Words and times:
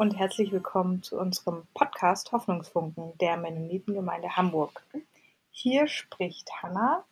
und 0.00 0.18
herzlich 0.18 0.50
willkommen 0.50 1.02
zu 1.02 1.20
unserem 1.20 1.64
Podcast 1.74 2.32
Hoffnungsfunken 2.32 3.18
der 3.18 3.36
Mennonitengemeinde 3.36 4.34
Hamburg. 4.34 4.82
Hier 5.50 5.88
spricht 5.88 6.50
Hanna 6.62 7.04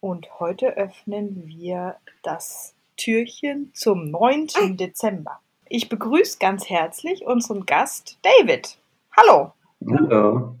und 0.00 0.38
heute 0.38 0.76
öffnen 0.76 1.46
wir 1.46 1.96
das 2.22 2.74
Türchen 2.98 3.72
zum 3.72 4.10
9. 4.10 4.76
Dezember. 4.76 5.40
Ich 5.70 5.88
begrüße 5.88 6.36
ganz 6.38 6.68
herzlich 6.68 7.24
unseren 7.24 7.64
Gast 7.64 8.18
David. 8.20 8.76
Hallo. 9.16 9.54
Hallo. 9.90 10.56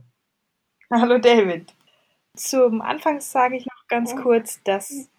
Hallo 0.90 1.18
David. 1.18 1.74
Zum 2.36 2.80
Anfang 2.80 3.20
sage 3.20 3.58
ich 3.58 3.66
noch 3.66 3.86
ganz 3.88 4.16
kurz, 4.16 4.62
dass 4.62 5.10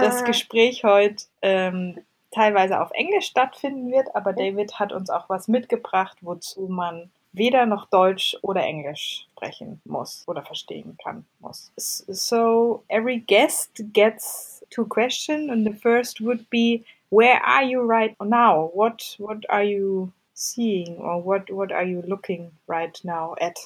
das 0.00 0.22
Gespräch 0.24 0.84
heute 0.84 1.24
ähm, 1.40 1.98
teilweise 2.30 2.80
auf 2.80 2.90
Englisch 2.92 3.26
stattfinden 3.26 3.90
wird, 3.90 4.14
aber 4.14 4.32
David 4.32 4.78
hat 4.78 4.92
uns 4.92 5.10
auch 5.10 5.28
was 5.28 5.48
mitgebracht, 5.48 6.18
wozu 6.20 6.68
man 6.68 7.10
weder 7.32 7.66
noch 7.66 7.86
Deutsch 7.88 8.36
oder 8.42 8.62
Englisch 8.62 9.26
sprechen 9.32 9.80
muss 9.84 10.24
oder 10.26 10.42
verstehen 10.42 10.96
kann 11.02 11.24
muss. 11.40 11.72
So 11.76 12.82
every 12.88 13.20
guest 13.20 13.84
gets 13.92 14.64
two 14.70 14.84
questions 14.84 15.50
and 15.50 15.66
the 15.66 15.72
first 15.72 16.20
would 16.20 16.48
be 16.50 16.84
where 17.10 17.40
are 17.44 17.62
you 17.62 17.80
right 17.80 18.14
now? 18.20 18.70
What 18.74 19.16
what 19.18 19.48
are 19.48 19.64
you 19.64 20.12
seeing 20.34 20.98
or 20.98 21.22
what 21.22 21.50
what 21.50 21.72
are 21.72 21.84
you 21.84 22.02
looking 22.06 22.52
right 22.66 22.98
now 23.04 23.34
at? 23.40 23.56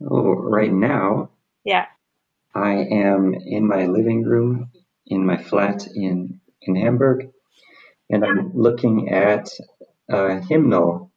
Oh, 0.00 0.34
right 0.34 0.72
now. 0.72 1.28
Yeah. 1.64 1.86
I 2.54 2.86
am 2.90 3.34
in 3.34 3.66
my 3.66 3.86
living 3.86 4.24
room 4.24 4.70
in 5.06 5.24
my 5.24 5.36
flat 5.36 5.86
in 5.94 6.40
in 6.62 6.76
Hamburg 6.76 7.30
and 8.10 8.24
I'm 8.24 8.52
looking 8.54 9.10
at 9.10 9.48
a 10.08 10.40
hymnal, 10.40 11.12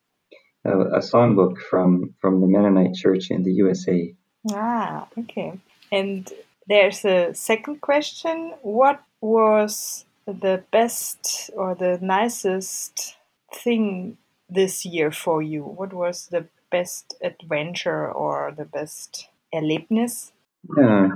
a, 0.66 0.72
a 0.72 1.00
songbook 1.00 1.58
from 1.58 2.16
from 2.20 2.42
the 2.42 2.48
Mennonite 2.48 2.96
Church 2.96 3.32
in 3.32 3.44
the 3.44 3.54
USA. 3.54 4.14
Ah, 4.52 5.08
okay. 5.18 5.60
And 5.92 6.32
there's 6.68 7.06
a 7.06 7.34
second 7.34 7.82
question. 7.82 8.54
What 8.62 9.04
was 9.20 10.06
the 10.26 10.64
best 10.72 11.50
or 11.56 11.76
the 11.76 12.00
nicest 12.02 13.16
thing 13.54 14.18
this 14.50 14.86
year 14.86 15.12
for 15.12 15.42
you? 15.42 15.64
What 15.64 15.94
was 15.94 16.28
the 16.28 16.48
best 16.72 17.16
adventure 17.22 18.12
or 18.12 18.54
the 18.56 18.66
best 18.66 19.28
Erlebnis? 19.54 20.32
Yeah, 20.78 21.10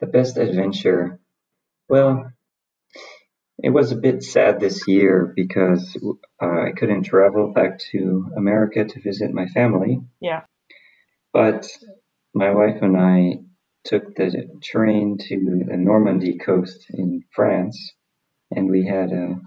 the 0.00 0.06
best 0.06 0.36
adventure. 0.36 1.20
Well, 1.88 2.32
it 3.58 3.70
was 3.70 3.92
a 3.92 3.96
bit 3.96 4.22
sad 4.22 4.60
this 4.60 4.86
year 4.86 5.32
because 5.34 5.96
uh, 6.42 6.46
I 6.46 6.72
couldn't 6.76 7.04
travel 7.04 7.52
back 7.52 7.78
to 7.90 8.30
America 8.36 8.84
to 8.84 9.00
visit 9.00 9.32
my 9.32 9.46
family. 9.46 10.00
Yeah. 10.20 10.42
But 11.32 11.66
my 12.34 12.52
wife 12.52 12.82
and 12.82 12.96
I 12.96 13.40
took 13.84 14.14
the 14.14 14.48
train 14.62 15.18
to 15.28 15.64
the 15.68 15.76
Normandy 15.76 16.38
coast 16.38 16.86
in 16.90 17.24
France, 17.34 17.92
and 18.50 18.68
we 18.68 18.86
had 18.86 19.12
a 19.12 19.40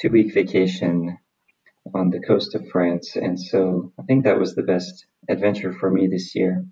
two 0.00 0.10
week 0.10 0.32
vacation 0.32 1.18
on 1.94 2.10
the 2.10 2.20
coast 2.20 2.54
of 2.54 2.68
France. 2.68 3.16
And 3.16 3.40
so 3.40 3.92
I 3.98 4.02
think 4.02 4.24
that 4.24 4.38
was 4.38 4.54
the 4.54 4.62
best 4.62 5.06
adventure 5.28 5.72
for 5.72 5.90
me 5.90 6.06
this 6.06 6.34
year. 6.34 6.64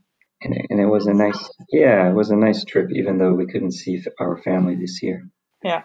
And, 0.43 0.55
and 0.71 0.81
it 0.81 0.87
was 0.87 1.07
a 1.07 1.15
nice, 1.15 1.51
yeah, 1.71 2.09
it 2.09 2.15
was 2.15 2.31
a 2.31 2.37
nice 2.37 2.65
trip, 2.65 2.91
even 2.93 3.19
though 3.19 3.33
we 3.33 3.47
couldn't 3.47 3.73
see 3.73 4.03
our 4.21 4.37
family 4.37 4.77
this 4.77 5.03
year. 5.03 5.29
Yeah. 5.63 5.85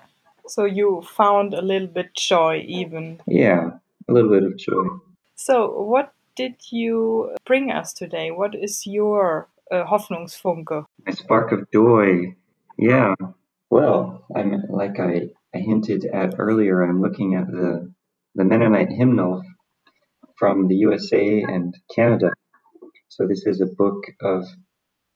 So 0.49 0.65
you 0.65 1.03
found 1.03 1.53
a 1.53 1.61
little 1.61 1.87
bit 1.87 2.15
joy 2.15 2.65
even. 2.67 3.21
Yeah, 3.27 3.71
a 4.07 4.11
little 4.11 4.31
bit 4.31 4.43
of 4.43 4.57
joy. 4.57 4.85
So 5.35 5.81
what 5.81 6.11
did 6.35 6.55
you 6.71 7.35
bring 7.45 7.71
us 7.71 7.93
today? 7.93 8.31
What 8.31 8.55
is 8.55 8.87
your 8.87 9.47
uh, 9.71 9.85
Hoffnungsfunke? 9.85 10.85
A 11.07 11.13
spark 11.13 11.51
of 11.51 11.69
joy. 11.71 12.35
Yeah. 12.77 13.13
Well, 13.69 14.25
I'm 14.35 14.63
like 14.69 14.99
I, 14.99 15.29
I 15.53 15.59
hinted 15.59 16.05
at 16.05 16.35
earlier. 16.39 16.81
I'm 16.81 17.01
looking 17.01 17.35
at 17.35 17.47
the 17.47 17.93
the 18.35 18.43
Mennonite 18.43 18.89
hymnal 18.89 19.43
from 20.37 20.67
the 20.67 20.75
USA 20.75 21.41
and 21.41 21.75
Canada. 21.93 22.31
So 23.09 23.27
this 23.27 23.45
is 23.45 23.61
a 23.61 23.65
book 23.65 24.03
of 24.21 24.45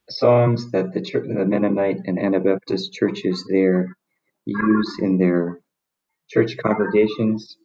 songs 0.10 0.72
that 0.72 0.94
the, 0.94 1.02
church, 1.02 1.26
the 1.28 1.46
Mennonite 1.46 2.02
and 2.06 2.20
Anabaptist 2.20 2.92
churches 2.92 3.46
there 3.50 3.96
use 4.46 5.00
in 5.00 5.18
their 5.18 5.60
church 6.30 6.58
congregations, 6.58 7.58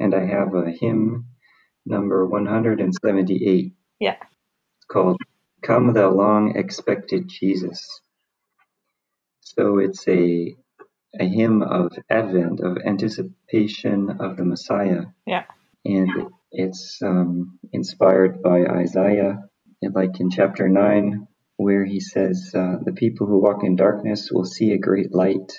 and 0.00 0.14
I 0.14 0.26
have 0.26 0.54
a 0.54 0.70
hymn 0.70 1.26
number 1.86 2.26
178. 2.26 3.72
Yeah. 4.00 4.12
It's 4.12 4.86
called 4.90 5.18
Come 5.62 5.92
Thou 5.92 6.10
Long 6.10 6.56
Expected 6.56 7.28
Jesus. 7.28 7.80
So 9.40 9.78
it's 9.78 10.06
a 10.08 10.56
a 11.18 11.24
hymn 11.24 11.62
of 11.62 11.92
Advent, 12.10 12.60
of 12.60 12.78
anticipation 12.84 14.10
of 14.20 14.36
the 14.36 14.44
Messiah. 14.44 15.04
Yeah. 15.26 15.44
And 15.84 16.10
it's 16.52 17.00
um, 17.02 17.58
inspired 17.72 18.42
by 18.42 18.66
Isaiah, 18.66 19.38
like 19.82 20.20
in 20.20 20.30
chapter 20.30 20.68
9, 20.68 21.26
where 21.56 21.84
he 21.84 22.00
says, 22.00 22.52
uh, 22.54 22.76
The 22.84 22.92
people 22.92 23.26
who 23.26 23.40
walk 23.40 23.64
in 23.64 23.76
darkness 23.76 24.30
will 24.32 24.44
see 24.44 24.72
a 24.72 24.78
great 24.78 25.14
light. 25.14 25.52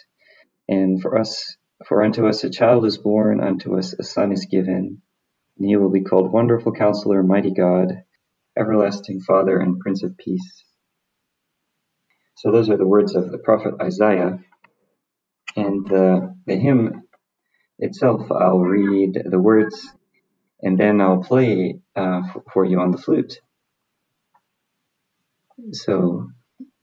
And 0.67 1.01
for 1.01 1.17
us, 1.17 1.57
for 1.87 2.03
unto 2.03 2.27
us 2.27 2.43
a 2.43 2.49
child 2.49 2.85
is 2.85 2.97
born, 2.97 3.41
unto 3.41 3.77
us 3.77 3.93
a 3.93 4.03
son 4.03 4.31
is 4.31 4.47
given, 4.51 5.01
and 5.57 5.67
he 5.67 5.77
will 5.77 5.91
be 5.91 6.03
called 6.03 6.31
Wonderful 6.31 6.73
Counselor, 6.73 7.23
Mighty 7.23 7.51
God, 7.53 7.93
Everlasting 8.57 9.21
Father, 9.21 9.59
and 9.59 9.79
Prince 9.79 10.03
of 10.03 10.17
Peace. 10.17 10.65
So 12.37 12.51
those 12.51 12.69
are 12.69 12.77
the 12.77 12.87
words 12.87 13.15
of 13.15 13.31
the 13.31 13.39
prophet 13.39 13.75
Isaiah. 13.81 14.39
And 15.55 15.87
the, 15.87 16.35
the 16.45 16.55
hymn 16.55 17.03
itself, 17.79 18.31
I'll 18.31 18.59
read 18.59 19.21
the 19.25 19.39
words 19.39 19.87
and 20.61 20.79
then 20.79 21.01
I'll 21.01 21.23
play 21.23 21.79
uh, 21.95 22.21
for 22.53 22.65
you 22.65 22.79
on 22.79 22.91
the 22.91 22.97
flute. 22.97 23.39
So 25.73 26.29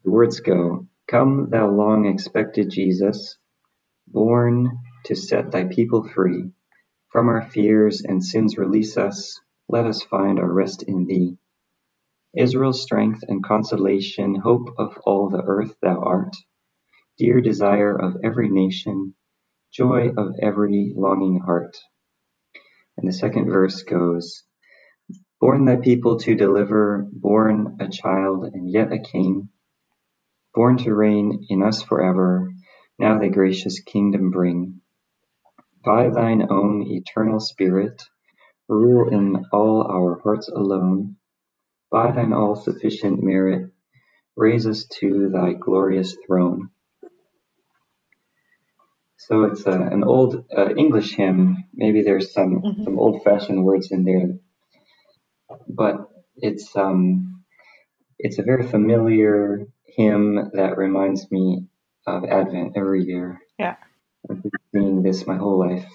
the 0.04 0.10
words 0.10 0.40
go 0.40 0.86
Come, 1.08 1.50
thou 1.50 1.68
long 1.70 2.06
expected 2.06 2.70
Jesus 2.70 3.36
born 4.06 4.78
to 5.04 5.14
set 5.14 5.50
thy 5.50 5.64
people 5.64 6.06
free. 6.08 6.50
From 7.10 7.28
our 7.28 7.42
fears 7.42 8.02
and 8.02 8.24
sins 8.24 8.58
release 8.58 8.96
us, 8.96 9.40
let 9.68 9.86
us 9.86 10.02
find 10.02 10.38
our 10.38 10.52
rest 10.52 10.82
in 10.82 11.06
thee. 11.06 11.38
Israel's 12.36 12.82
strength 12.82 13.22
and 13.28 13.44
consolation, 13.44 14.34
hope 14.34 14.68
of 14.78 14.98
all 15.04 15.30
the 15.30 15.42
earth 15.42 15.76
thou 15.80 16.00
art, 16.00 16.34
dear 17.18 17.40
desire 17.40 17.94
of 17.94 18.16
every 18.24 18.48
nation, 18.50 19.14
joy 19.72 20.10
of 20.16 20.34
every 20.42 20.92
longing 20.96 21.40
heart. 21.40 21.76
And 22.96 23.08
the 23.08 23.12
second 23.12 23.50
verse 23.50 23.82
goes, 23.82 24.42
Born 25.40 25.64
thy 25.64 25.76
people 25.76 26.18
to 26.20 26.34
deliver, 26.34 27.06
born 27.12 27.76
a 27.80 27.88
child 27.88 28.44
and 28.52 28.70
yet 28.70 28.92
a 28.92 28.98
king, 28.98 29.48
born 30.54 30.78
to 30.78 30.94
reign 30.94 31.46
in 31.48 31.62
us 31.62 31.82
forever, 31.82 32.50
now 32.98 33.18
thy 33.18 33.28
gracious 33.28 33.80
kingdom 33.80 34.30
bring. 34.30 34.80
By 35.84 36.10
thine 36.10 36.46
own 36.50 36.82
eternal 36.88 37.40
Spirit, 37.40 38.02
rule 38.68 39.08
in 39.10 39.44
all 39.52 39.82
our 39.90 40.20
hearts 40.22 40.48
alone. 40.48 41.16
By 41.90 42.12
thine 42.12 42.32
all 42.32 42.56
sufficient 42.56 43.22
merit, 43.22 43.70
raise 44.36 44.66
us 44.66 44.86
to 45.00 45.30
thy 45.30 45.54
glorious 45.54 46.16
throne. 46.26 46.70
So 49.18 49.44
it's 49.44 49.66
uh, 49.66 49.72
an 49.72 50.04
old 50.04 50.46
uh, 50.56 50.74
English 50.76 51.14
hymn. 51.16 51.64
Maybe 51.74 52.02
there's 52.02 52.32
some, 52.32 52.62
Mhm. 52.62 52.84
some 52.84 52.98
old 53.00 53.22
fashioned 53.24 53.64
words 53.64 53.92
in 53.92 54.04
there, 54.04 54.38
but 55.68 56.08
it's 56.36 56.76
um, 56.76 57.44
it's 58.18 58.38
a 58.38 58.44
very 58.44 58.64
familiar 58.68 59.66
hymn 59.86 60.50
that 60.54 60.78
reminds 60.78 61.30
me 61.32 61.66
of 62.06 62.24
Advent 62.24 62.76
every 62.76 63.04
year. 63.04 63.40
Yeah. 63.58 63.76
I've 64.30 64.42
been 64.42 64.52
singing 64.72 65.02
this 65.02 65.26
my 65.26 65.36
whole 65.36 65.58
life. 65.58 65.86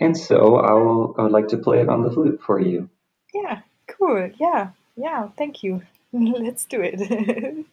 And 0.00 0.16
so 0.16 0.56
I 0.56 0.72
will 0.72 1.14
I 1.18 1.22
would 1.22 1.32
like 1.32 1.48
to 1.48 1.58
play 1.58 1.80
it 1.80 1.88
on 1.88 2.02
the 2.02 2.10
flute 2.10 2.40
for 2.44 2.60
you. 2.60 2.88
Yeah, 3.34 3.60
cool. 3.86 4.30
Yeah, 4.38 4.70
yeah, 4.96 5.28
thank 5.36 5.62
you. 5.62 5.82
Let's 6.12 6.64
do 6.64 6.80
it. 6.82 7.66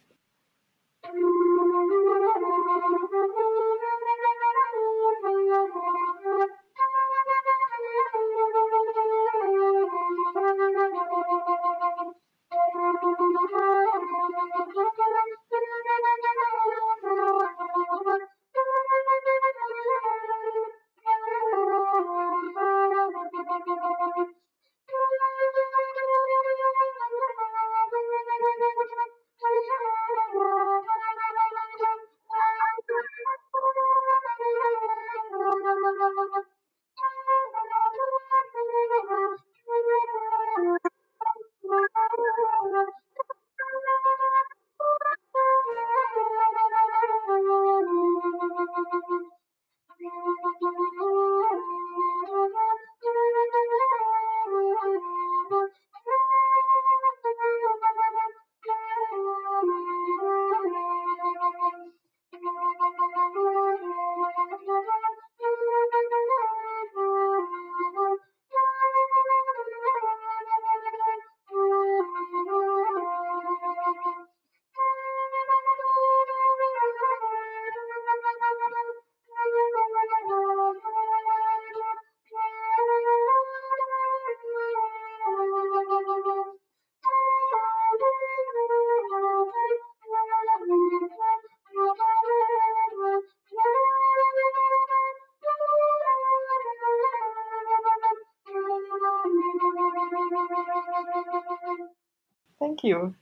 you. 102.90 103.14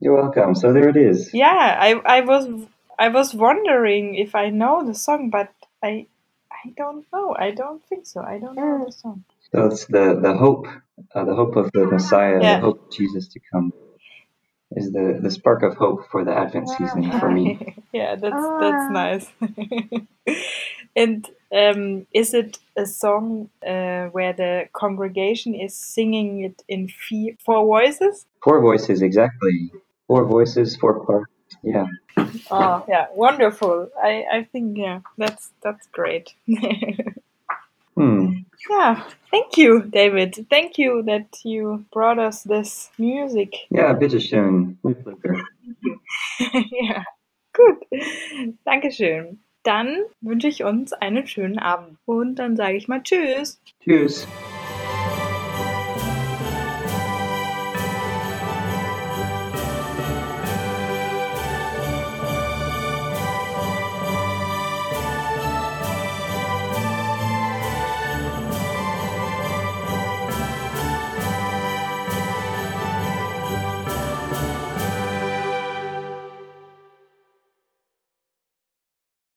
You're 0.00 0.16
welcome. 0.22 0.54
So 0.54 0.72
there 0.72 0.88
it 0.88 0.96
is. 0.96 1.34
Yeah, 1.34 1.76
I, 1.88 1.90
I 2.18 2.20
was 2.22 2.44
I 2.98 3.08
was 3.08 3.34
wondering 3.34 4.14
if 4.14 4.34
I 4.34 4.50
know 4.50 4.86
the 4.86 4.94
song, 4.94 5.30
but 5.30 5.52
I 5.82 6.06
I 6.52 6.70
don't 6.76 7.04
know. 7.12 7.34
I 7.38 7.50
don't 7.52 7.82
think 7.88 8.06
so. 8.06 8.22
I 8.22 8.38
don't 8.38 8.56
know 8.56 8.84
the 8.86 8.92
song. 8.92 9.24
So 9.52 9.66
it's 9.66 9.86
the 9.86 10.18
the 10.22 10.34
hope, 10.36 10.66
uh, 11.14 11.24
the 11.24 11.34
hope 11.34 11.56
of 11.56 11.72
the 11.72 11.86
Messiah, 11.86 12.40
Yeah. 12.42 12.56
the 12.56 12.62
hope 12.66 12.80
of 12.86 12.92
Jesus 12.92 13.28
to 13.34 13.40
come, 13.52 13.72
is 14.72 14.92
the 14.92 15.18
the 15.22 15.30
spark 15.30 15.62
of 15.64 15.76
hope 15.76 16.08
for 16.10 16.24
the 16.24 16.34
Advent 16.34 16.68
season 16.70 17.10
for 17.20 17.30
me. 17.30 17.58
yeah, 17.92 18.16
that's 18.16 18.46
that's 18.60 18.90
nice. 18.90 19.26
and 20.96 21.28
um, 21.52 22.06
is 22.12 22.34
it 22.34 22.58
a 22.76 22.86
song 22.86 23.50
uh, 23.66 24.06
where 24.06 24.32
the 24.32 24.68
congregation 24.72 25.54
is 25.54 25.74
singing 25.74 26.44
it 26.44 26.62
in 26.68 26.88
four 27.44 27.64
voices? 27.64 28.26
Four 28.42 28.60
voices, 28.60 29.02
exactly. 29.02 29.70
Four 30.06 30.24
voices, 30.24 30.76
four 30.76 31.04
parts. 31.04 31.30
Yeah. 31.62 31.86
Oh, 32.50 32.84
yeah, 32.88 33.06
wonderful. 33.14 33.88
I 34.02 34.24
I 34.32 34.44
think 34.52 34.76
yeah, 34.78 35.00
that's 35.16 35.50
that's 35.62 35.86
great. 35.88 36.34
Hmm. 37.98 38.46
yeah, 38.70 39.02
thank 39.32 39.56
you, 39.56 39.82
David. 39.82 40.46
Thank 40.48 40.78
you 40.78 41.02
that 41.06 41.36
you 41.44 41.84
brought 41.92 42.20
us 42.20 42.44
this 42.44 42.90
music. 42.96 43.66
Ja, 43.70 43.92
bitteschön. 43.92 44.78
Ja, 46.70 47.02
gut. 47.52 47.84
Dankeschön. 48.64 49.40
Dann 49.62 49.98
wünsche 50.20 50.48
ich 50.48 50.64
uns 50.64 50.92
einen 50.92 51.26
schönen 51.26 51.58
Abend. 51.58 51.98
Und 52.04 52.36
dann 52.36 52.56
sage 52.56 52.76
ich 52.76 52.88
mal 52.88 53.02
Tschüss. 53.02 53.60
Tschüss. 53.82 54.26